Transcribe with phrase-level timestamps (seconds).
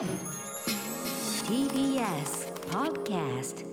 [0.00, 0.08] TBS
[2.70, 3.66] Podcast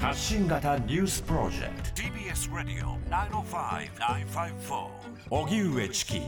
[0.00, 2.02] 発信型ニュースプロジェクト。
[2.02, 4.88] TBS ラディオ905-954
[5.30, 6.20] おぎゅうえちき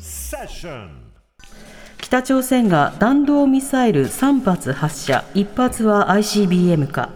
[0.00, 1.12] セッション。
[1.98, 5.22] 北朝鮮が弾道ミサイル3発発射。
[5.34, 7.10] 1発は ICBM か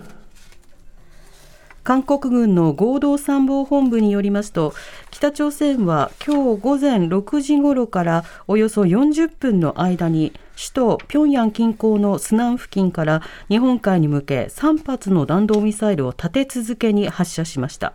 [1.84, 4.72] 韓国軍の合同参謀本部によりますと
[5.10, 17.94] 北朝鮮は今日午前6時ごろからおよそ40分の間に首都平壌近郊のスナン付近から日本海に向け3発の弾道ミサイルを立て続けに発射しました。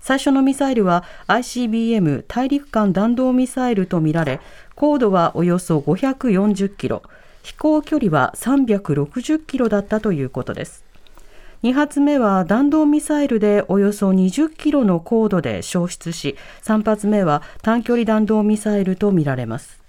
[0.00, 4.40] 最初のミサイルは ICBM 大陸間弾道ミサイルとみられ
[4.76, 7.02] 高度はおよそ540キロ
[7.42, 10.85] 飛行距離は360キロだったということです。
[11.62, 19.86] 2発目は弾道ミサイルでおよそ20キロの高度で消失し3発目は短距離弾道ミサイルとみられます。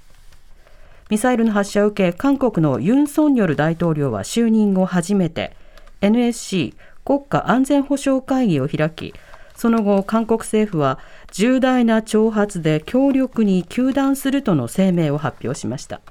[1.09, 5.55] ミサイルの発射を受け韓国のユン・ソンニョル大統領は就任後初めて
[6.01, 9.13] NSC 国家安全保障会議を開き
[9.55, 10.99] その後韓国政府は
[11.31, 16.01] 重大な挑発で強力に糾弾するとの声明を発表しました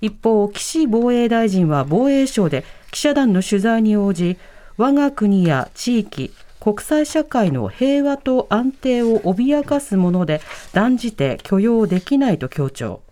[0.00, 4.38] 一方岸防衛大臣は防衛省で記者団の取材に応じ
[4.76, 10.40] 我が国や地域国際社会の平和と安定を脅かすもので
[10.72, 13.02] 断じて許容できないと強調。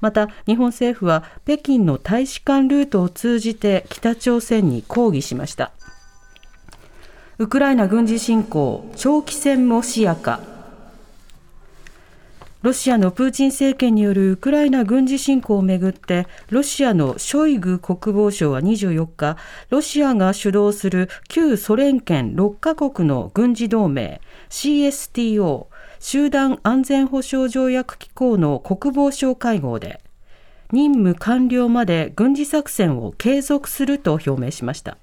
[0.00, 5.70] また日本政府は北京の大使館ルートを通じて北朝鮮に抗議しました。
[7.38, 10.57] ウクライナ軍事侵攻長期戦も視野か。
[12.60, 19.36] ロシアのプーチン政権によるウクライナ軍事侵攻をめぐってロシアのショイグ国防相は24日
[19.70, 25.66] ロシアが主導する旧ソ連圏6カ国の軍事同盟 CSTO
[26.00, 30.00] 集団安全保障条約機構の国防相会合で
[30.72, 34.98] 任務完了まで軍事作戦を継続すると表明しました。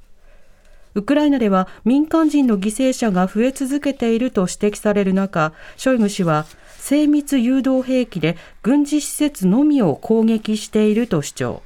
[0.95, 6.45] ウクライナでは民間人の犠牲者が増え続けていると指摘される中ショイグ氏は
[6.85, 11.63] 精密誘導兵器で軍事施設のみを攻撃していると主張。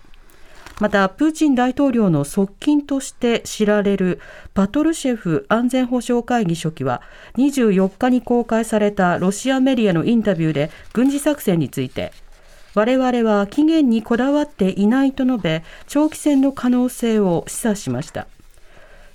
[0.80, 4.22] またプーチン大統領の側近として知られる
[4.54, 7.02] パトルシェフ安全保障会議書記は
[7.36, 12.14] 24日に公開されたロシアメディアのインタビューで軍事作戦について
[12.74, 18.26] 我々は期限にこだわっていないと述べ長期戦の可能性を示唆しました。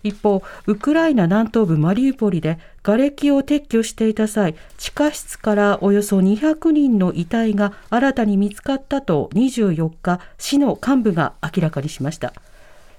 [0.05, 12.35] 一方、ウクライナ南東部マリウポリで瓦礫を撤去していた際、地下室からおよそ200人の遺体が新たに見つかったと24日、市の幹部が明らかにしました。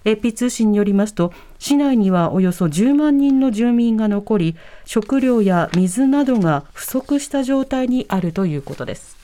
[0.03, 4.55] AP 通信によりますと、市内にはおよそ10万人の住民が残り、
[4.85, 9.14] 食料や水などが不足した状態にあるということです。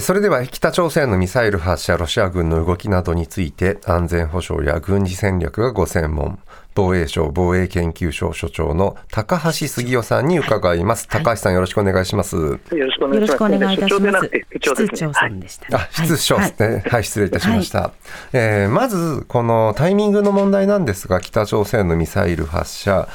[0.00, 6.38] それでは北朝鮮のミサイル発射、ロシア軍の動きなどについて安全保障や軍事戦略がご専門、
[6.74, 11.08] 防衛省防衛研究所所長の高橋杉雄さんに伺います。
[11.08, 12.36] はい、高橋さんよろしくお願いします。
[12.36, 13.54] よろしくお願いします。
[13.72, 14.30] いいたします。
[14.60, 16.80] 室長さんでした、ね、あ、室長ですね、はい。
[16.80, 17.80] はい、失礼いたしました。
[17.80, 17.92] はい、
[18.34, 23.08] えー、まずこのタイミングの問題なんですが、北朝鮮のミサイル発射、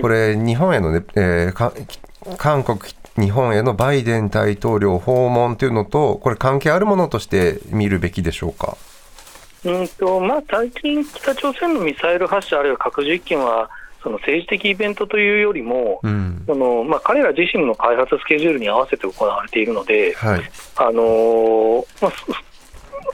[0.00, 2.78] これ日本へのね、えー、韓国
[3.18, 8.76] 日本へのバイデン大統領訪問というのと、これ、関係あるものとして見るべきでしょうか？
[9.64, 13.68] うんとまあ、最近、北朝鮮のミサイル発射、あるいは核実験は、
[14.02, 20.42] その政治的イベントというよりも、うん、そのまあ、彼ら自身の開発スケジュールに合わせて行われているので、はい、
[20.76, 22.12] あのー、まあ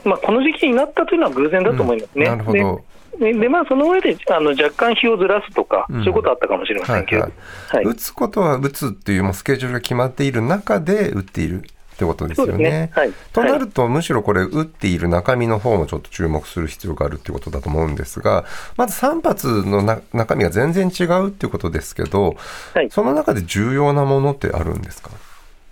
[0.04, 2.26] まあ、この時期になったというのは偶然だと思いますね。
[2.26, 2.84] うん、なるほど
[3.18, 7.28] でまあ、その上であの若干日をずらすとか、そういうことはあったかもしれませんけど、
[7.84, 12.56] 打つことは打つっていうもうスケジュールが決まっている中で打っているってことですよね。
[12.58, 12.90] ね。
[12.92, 18.44] はい、となると、むしろこれ、打っている中身の方もちょっと注目する必要があるってことだと思うんですが、
[18.76, 22.36] まず3発のな中身が全然違うっていうことですけど、
[22.74, 25.10] はい、その中で重要なものってあるんですか？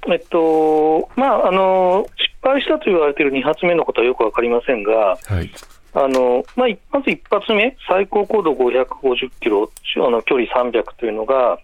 [0.06, 5.50] えっとまあ、あの失敗したと言われている2発目のことはよく分かりませんが、はい、
[5.94, 11.58] あのまあ、まず一発目、最高高度550キロ、あの距離300というのが、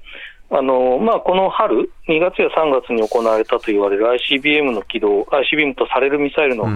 [0.50, 6.68] あのまあ、この春、2月や3月に行われたと言われる ICBM の軌道、ICBM とされるミサイルの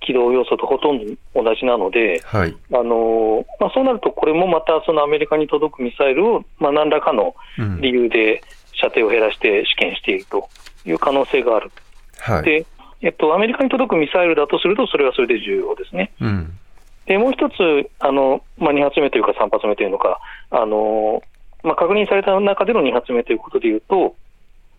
[0.00, 7.34] 軌道要素とほとんど同じなので、うんはい、あのまあ、そうなると、これもまたそのアメリカに届くミサイルを、まあ、何らかの
[7.80, 8.42] 理由で
[8.72, 10.48] 射程を減らして試験していると
[10.86, 11.70] いう可能性がある。
[12.18, 12.66] はい、で
[13.02, 16.12] えっと、アメリカに届くミサイルだとすると、それはそれで重要ですね。
[16.20, 16.58] うん
[17.06, 20.20] でもう一つ、あのまあ、2発目というか3発目というのか、
[20.50, 21.22] あの
[21.62, 24.14] まあ、確認された中での2発目ということでいうと、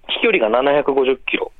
[0.07, 1.51] 飛距離が750キロ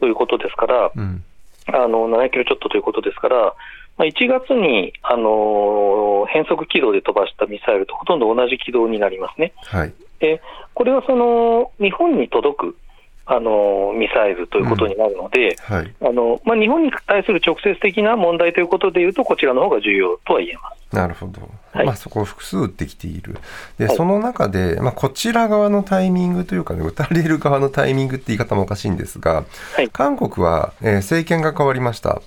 [0.00, 1.24] ということですから、はいうん、
[1.68, 3.54] あの7キロちょっとということですから、
[3.98, 9.52] まあ、1月に、あの変速軌道で飛ばしたミサイルとほとんど同じ軌道になりますね。
[9.66, 10.40] はい、で
[10.74, 12.76] これはその日本に届く
[13.24, 15.76] あのミサイルということになるので、うん。
[15.76, 20.96] はい、あのまあ、日本に対する直接的な問題ということでいうと、こちらの方が重要とは言えます。
[20.96, 23.38] なるほど、はい、まあ、そこを複数撃ってきている、
[23.78, 29.44] で、はい、その中で、まあ、こちら側のタイミングというか、ね、撃たれる側のタイミングって言い方もおかしいんですが、
[29.92, 32.20] 韓国は、えー、政権が変わりました。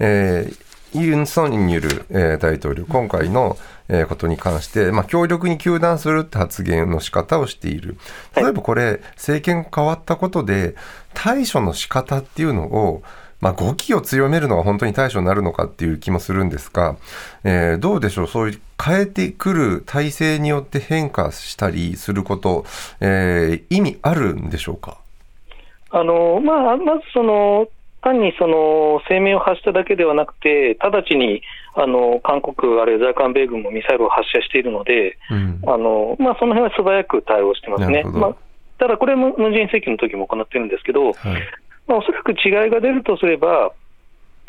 [0.00, 3.56] えーユン・ソンニョル、えー、大統領、今回の、
[3.88, 7.96] えー、ことに関して、まあ、強力に糾弾するって発言の仕方をしている。
[8.34, 10.74] 例えばこれ、政権変わったことで、
[11.14, 13.02] 対処の仕方っていうのを、
[13.40, 16.96] まあ、語気を強めるのが本当に対処になるのかっていう気もするんですが、
[17.44, 22.64] えー、どうでしょう、そういう変えてくる体制によって変化したりすること、
[23.00, 24.98] えー、意味あるんでしょうか？
[25.90, 27.66] あのまあ、まずその
[28.02, 31.42] 単にその声明を発しただけではなくて、直ちに
[31.74, 38.04] あの韓国、あるいは在韓米軍もミサイルを発射しているので、うん、あのまあ、その辺は素早く対応してますね。
[38.04, 38.36] まあ、
[38.78, 41.14] ただ、これもムン・ジェイン政権の時も行ってるんですけど、はい。
[41.86, 43.72] まあ、おそらく違いが出るとすれば、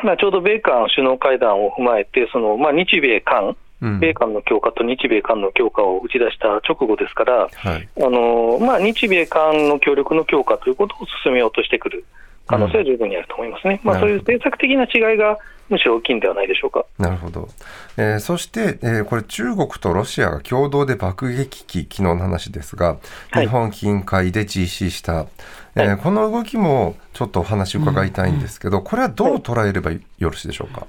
[0.04, 12.04] まあ、ちょうど米韓首脳会談を踏まえて、そのまあ、日米韓、米韓の強化と日米韓の強化を打ち出した直後ですから、はい、あのまあ、日米韓の協力の強化ということを進めようとしてくる。
[12.50, 15.38] 可能性は十分にあると思いますね、うん、まあ、そういう政策的な違いが
[15.68, 16.84] むしろ大きいんではないでしょうか。
[16.98, 17.48] なるほど、
[17.96, 22.96] えー、そして、えー、これ、中国とロシアが共同で爆撃機、昨日の話ですが、
[23.32, 25.28] 日本近海で実施した、はい、
[25.76, 30.88] えー、この動きもちょっとお話伺いたいんですけど、これはどう捉えればよろしいでしょうか？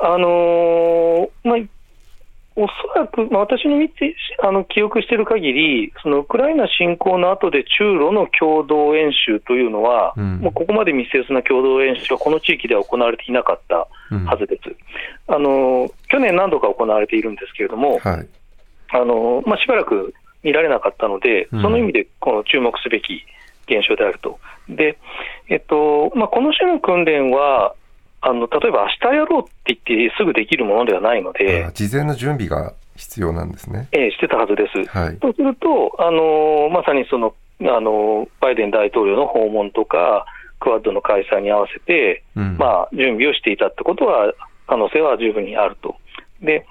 [0.00, 1.58] あのー、まあ
[2.60, 13.88] おそらく、まあ、私の見てあの記憶している限り、そのウクライナ侵攻の後で中ロの共同演習というのは、うん、もうここまで密接な共同演習はこの地域では行われていなかった
[14.26, 14.68] はずです。
[14.68, 18.28] うん、あの去年、何度か行われているんですけれども、はい、
[18.90, 23.24] あのまあ、しばらく見られなかったので、その意味でこの注目すべき
[23.64, 24.38] 現象であると。
[24.68, 24.98] で
[25.48, 27.74] えっとまあ、この種の訓練は、
[28.22, 33.88] あの例えば明日やろうって言ってすぐできるものではないので、事前の準備が必要なんですね。
[33.92, 34.84] ええ、してたはずです。
[34.90, 40.26] はい、とすると、あのまさにそのあのバイデン大統領の訪問とか、
[40.60, 44.32] クワッドの開催に合わせて、うん、まあ、準備をしていたってことは、
[44.66, 45.96] 可能性は十分にあると。
[46.42, 46.64] で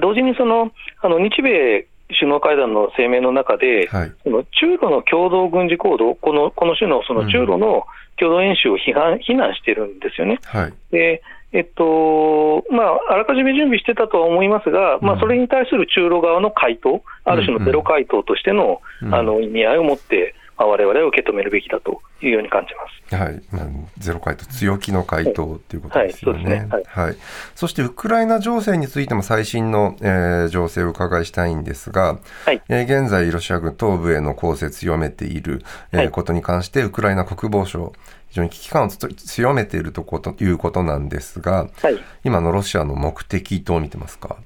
[0.00, 0.72] 同時にその
[1.02, 7.84] あの日米首脳会談の声明の中で、はい、その中ロの共同軍事行動、このこの種のその中ロの
[8.18, 10.38] 共同演習を批判非難してるんですよね。
[10.44, 11.22] はい、で
[11.52, 23.16] えっとまあ、あらかじめ準備してたとは思いますが、うん、まあ、それに対する中ロ側の回答、ある種のゼロ回答としてのあの意味合いを持って、まあ、我々は受け止めるべきだというように感じます。
[23.16, 23.66] はい、まあ、
[23.98, 26.68] ゼロ回答、強気の回答ということですよね。
[26.86, 27.16] はい、
[27.56, 37.92] そしてウクライナ情勢についても最新の、えー、情勢を伺いしたいんですが、はい、えー、現在、ロシア軍東部への攻勢強めている、えー、はい、ことに関して、ウクライナ国防省、
[38.28, 44.36] 非常に危機感を強めているとこということなんですが、はい、今のロシアの目的、どう見てますか？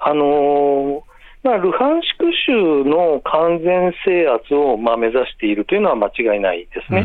[0.00, 1.02] あのー
[1.46, 7.02] まあ、ルハンシク州の完全制圧をまあ目指しているというのは間違いないですね。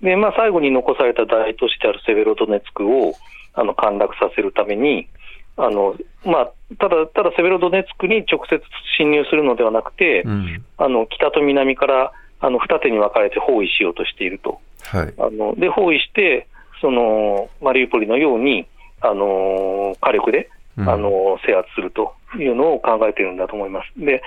[0.00, 3.14] うん、でまあ、最後に残された大都市であるセベロドネツクを
[3.54, 5.08] あの陥落させるために、
[5.56, 5.96] あの
[6.26, 8.60] まあ、ただただセベロドネツクに直接
[8.98, 14.60] 侵入するのではなくて、うん、あの北と南からあの二手に分かれて包囲しようとしていると。
[14.82, 16.48] はい、あので包囲して
[16.82, 18.66] そのマリウポリのように
[19.00, 24.04] あの火力であの制圧するというのを考えているんだと思います。
[24.04, 24.22] で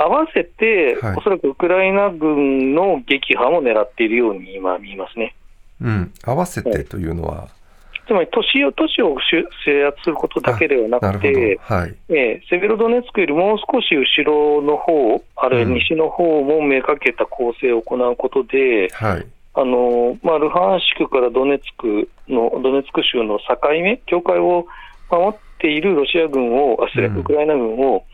[0.00, 5.34] 合わせて、はい、おそらくウクライナ軍の撃破も狙っているように今、見えますね。
[5.82, 7.48] うん、合わせてというのは、はい、
[8.06, 9.16] つまり都市を都市を
[9.64, 11.94] 制圧することだけではなくて、はい。
[12.08, 24.66] えー、セベロドネツクよりもう少し後ろの方あるいは西の方もめかけた攻勢を行うことで、はい、あのまあ、ルハンシクからドネツクのドネツク州の境目、境界を
[25.10, 28.04] 守っているロシア軍を、あ失礼、ウクライナ軍を、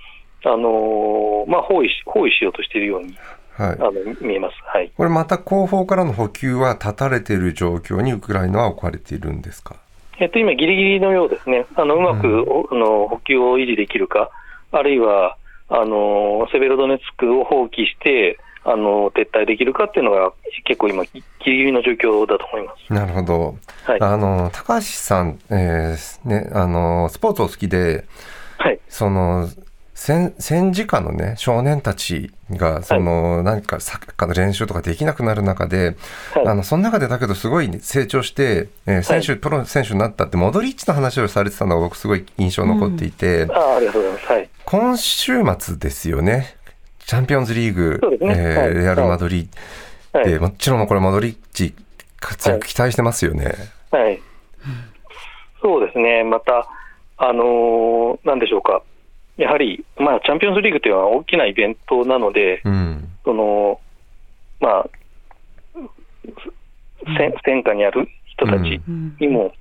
[0.44, 3.14] あのまあ、包囲包囲しようとしているように。
[3.56, 9.76] はい、あの見えます、はい、これまた後方からの補給は断たれている状況にウクライナは置かれているんですか、
[10.18, 14.30] えっと、今、ぎりぎりのようですね、あのうまく、うん、あの補給を維持できるか、
[14.72, 15.38] あるいは
[15.70, 20.32] あのセベロドネツクを放棄して、あの撤退できるかっていうのが、
[20.64, 22.92] 結構今、ぎりぎりの状況だと思います。
[22.92, 28.04] なるほど、はい、あの高橋さん、えーね、あのスポーツお好きで、
[28.58, 29.48] はい、その
[29.94, 35.96] 戦戦時下のね少年たちがその、はい、何かサッカーの練習とかできなくなる中で、
[36.34, 46.55] はい、あのその中でだけどすごい成長して、えー、選手、はい、プロ選手になったってモドリッチの話をされてたのが僕すごい印象残っていて、うん、あありがとうございます、はい、今週末ですよね
[47.06, 48.34] チャンピオンズリーグ、ね。
[48.36, 51.72] えー、レアル・マドリーで、もちろんこれモドリッチ
[52.18, 53.54] 活躍期待してますよね。
[53.92, 54.20] はい、
[55.62, 56.24] そうですね。
[56.24, 56.68] また
[57.16, 58.82] あのー、なんでしょうか。
[59.36, 63.80] やはり、まあ、チャンピオンズリーグというのは大きなイベントなので、うん、その
[64.58, 64.88] まあ、
[67.16, 68.80] 戦火にある人たち
[69.20, 69.52] にも、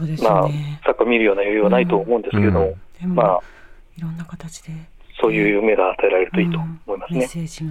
[0.00, 0.06] うん。
[0.08, 0.48] ね、まあ、
[0.84, 2.74] サッカー見るような余裕はないと思うんですけど、
[3.04, 3.40] うん、まあ、
[3.98, 4.72] いろんな形で、
[5.26, 7.18] そういう夢が与えられるといいと思いますね。
[7.20, 7.70] メッセージが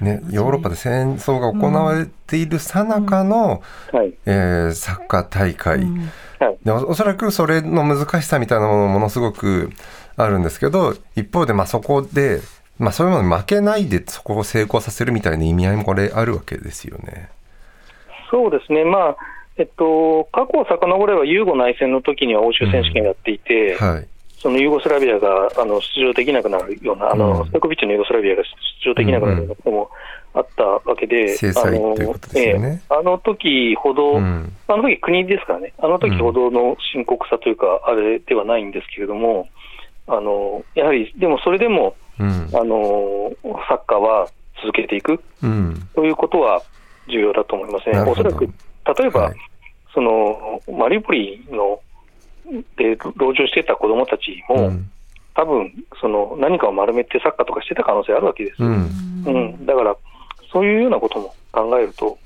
[0.00, 3.98] ね、ヨーロッパで戦争が行われているさなかの、うん。
[3.98, 6.10] はい、えー、サッカー大会、うん。
[6.64, 9.70] でおそらくそれの難しさみたいなものもものすごく
[10.16, 12.40] あるんですけど一方でまあそこで、
[12.78, 17.28] まあ、そういうものに負けないでそこを成功させるみたいな意味合いもこれあるわけですよね。
[18.30, 19.16] そうですね、まあ
[19.58, 24.08] えっと、過去を遡ればユーゴ内戦の時には欧州選手権やっていて、うんはい、
[24.38, 28.42] そのユーゴスラビアがあの出場できなくなるような、あの、うん、ストコビッチのユーゴスラビアが
[28.82, 29.90] 出場できなくなるようなことも
[30.34, 32.82] あったわけで、制裁ということですよね。
[32.88, 39.48] あの時ほど、うん、あの時国ですからね、あの時ほどの深刻さというか、あれではないんですけれども、
[40.06, 43.32] あのやはり、でもそれでも、うん、あの
[43.68, 44.28] サッカーは
[44.60, 46.62] 続けていく、うん、ということは
[47.08, 47.98] 重要だと思いますね。
[48.00, 49.34] おそらく例えば、はい、
[49.92, 51.80] そのマリウポリの
[52.76, 54.90] で籠城してた子どもたちも、うん、
[55.34, 58.90] 多分その何かを丸めてサッカーとかしてた可能性あるわけです、うん、
[59.24, 59.96] うん、だから
[60.52, 62.18] そういうようなことも考えると、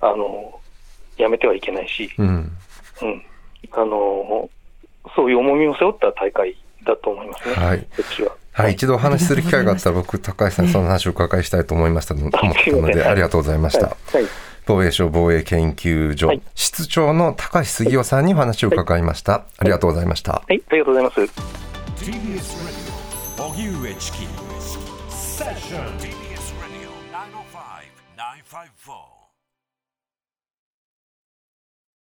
[0.00, 0.60] あの
[1.18, 3.22] やめてはいけないし、うん、うん、
[3.72, 4.48] あの
[5.14, 8.32] そういう重みを背負った大会だと思いますね、はい、こっちは。
[8.52, 13.88] はい、一度お話しする機会があったら、僕、高橋さんにその話をお伺いしたいと思いましたの 思ったので、ありがとうございました。
[13.88, 14.14] はい。
[14.14, 14.24] はい
[14.66, 20.32] 防衛省防衛研究所、はい、室長の高橋杉雄さんにお話を伺いました、はい、ありがとうございました。
[20.32, 21.20] はい、ありがとうございます